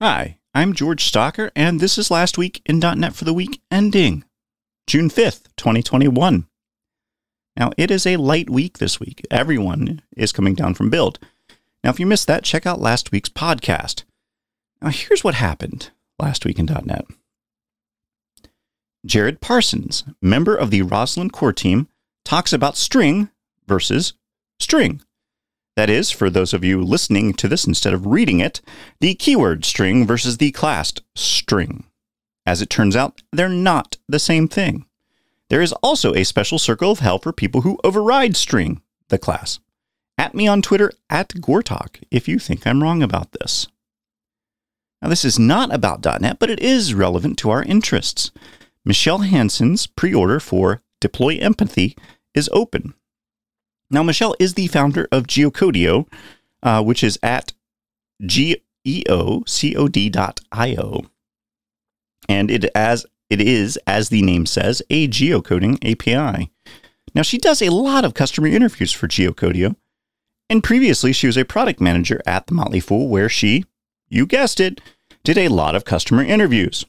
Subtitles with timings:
[0.00, 4.22] Hi, I'm George Stocker, and this is Last Week in .NET for the week ending
[4.86, 6.46] June 5th, 2021.
[7.56, 9.26] Now, it is a light week this week.
[9.28, 11.18] Everyone is coming down from build.
[11.82, 14.04] Now, if you missed that, check out last week's podcast.
[14.80, 15.90] Now, here's what happened
[16.20, 17.04] last week in .NET.
[19.04, 21.88] Jared Parsons, member of the Roslyn core team,
[22.24, 23.30] talks about string
[23.66, 24.12] versus
[24.60, 25.02] string.
[25.78, 28.60] That is, for those of you listening to this instead of reading it,
[28.98, 31.84] the keyword string versus the classed string.
[32.44, 34.86] As it turns out, they're not the same thing.
[35.50, 39.60] There is also a special circle of hell for people who override string, the class.
[40.18, 43.68] At me on Twitter at Gortok if you think I'm wrong about this.
[45.00, 48.32] Now, this is not about .NET, but it is relevant to our interests.
[48.84, 51.96] Michelle Hansen's pre order for Deploy Empathy
[52.34, 52.94] is open.
[53.90, 56.06] Now, Michelle is the founder of Geocodio,
[56.62, 57.52] uh, which is at
[58.22, 58.56] geocod.io.
[62.28, 66.50] And it as it is, as the name says, a geocoding API.
[67.14, 69.76] Now, she does a lot of customer interviews for Geocodio,
[70.50, 73.64] and previously she was a product manager at the Motley Fool, where she,
[74.08, 74.80] you guessed it,
[75.24, 76.84] did a lot of customer interviews.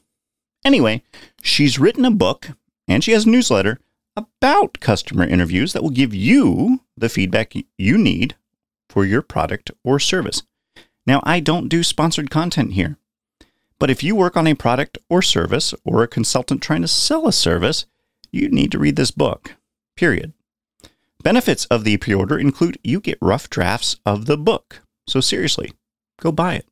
[0.64, 1.02] Anyway,
[1.42, 2.50] she's written a book
[2.86, 3.78] and she has a newsletter
[4.16, 8.36] about customer interviews that will give you the feedback you need
[8.88, 10.42] for your product or service.
[11.06, 12.98] Now, I don't do sponsored content here,
[13.78, 17.26] but if you work on a product or service or a consultant trying to sell
[17.26, 17.86] a service,
[18.30, 19.56] you need to read this book,
[19.96, 20.32] period.
[21.22, 24.82] Benefits of the pre order include you get rough drafts of the book.
[25.06, 25.72] So, seriously,
[26.20, 26.66] go buy it.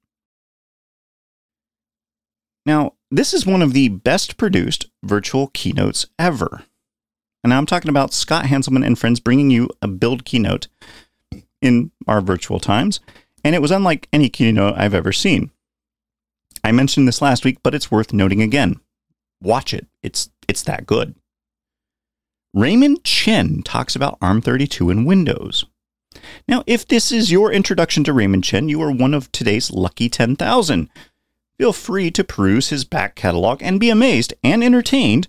[2.65, 6.65] Now, this is one of the best produced virtual keynotes ever.
[7.45, 10.69] And I'm talking about Scott Hanselman and friends bringing you a build keynote
[11.63, 13.01] in our virtual times.
[13.45, 15.51] And it was unlike any keynote I've ever seen.
[16.65, 18.81] I mentioned this last week, but it's worth noting again.
[19.41, 19.87] Watch it.
[20.03, 21.15] It's it's that good.
[22.53, 25.65] Raymond Chen talks about ARM32 and Windows.
[26.49, 30.09] Now, if this is your introduction to Raymond Chen, you are one of today's lucky
[30.09, 30.91] 10,000
[31.59, 35.29] feel free to peruse his back catalog and be amazed and entertained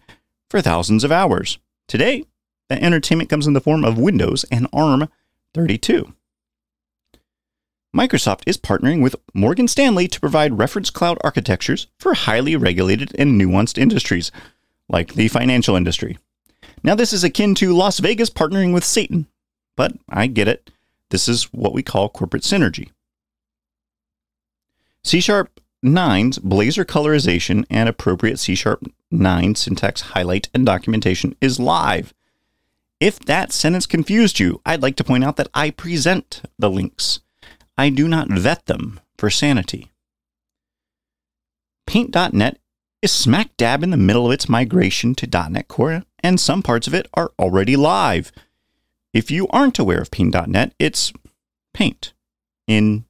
[0.49, 1.57] for thousands of hours.
[1.89, 2.23] Today,
[2.69, 5.09] that entertainment comes in the form of Windows and ARM
[5.55, 6.13] 32.
[7.93, 13.41] Microsoft is partnering with Morgan Stanley to provide reference cloud architectures for highly regulated and
[13.41, 14.31] nuanced industries,
[14.87, 16.19] like the financial industry.
[16.83, 19.25] Now, this is akin to Las Vegas partnering with Satan,
[19.75, 20.69] but I get it.
[21.09, 22.91] This is what we call corporate synergy.
[25.03, 31.59] C Sharp 9's Blazor colorization and appropriate C Sharp 9 syntax highlight and documentation is
[31.59, 32.13] live.
[32.99, 37.21] If that sentence confused you, I'd like to point out that I present the links.
[37.77, 39.91] I do not vet them for sanity.
[41.87, 42.59] Paint.net
[43.01, 46.87] is smack dab in the middle of its migration to .NET Core, and some parts
[46.87, 48.31] of it are already live.
[49.13, 51.13] If you aren't aware of Paint.net, it's
[51.73, 52.13] Paint
[52.67, 53.05] in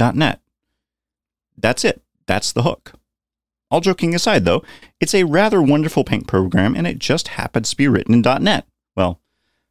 [0.00, 0.40] .NET.
[1.56, 2.02] That's it.
[2.26, 2.94] That's the hook.
[3.70, 4.62] All joking aside, though,
[5.00, 8.66] it's a rather wonderful paint program and it just happens to be written in .NET.
[8.94, 9.20] Well,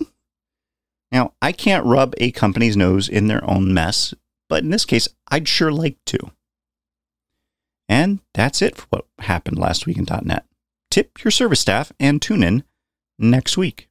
[1.10, 4.14] Now, I can't rub a company's nose in their own mess,
[4.48, 6.18] but in this case, I'd sure like to.
[7.92, 10.46] And that's it for what happened last week in .NET.
[10.90, 12.64] Tip your service staff and tune in
[13.18, 13.90] next week.